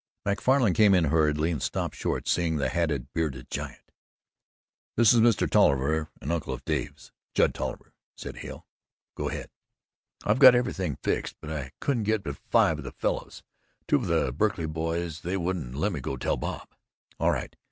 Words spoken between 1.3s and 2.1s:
and stopped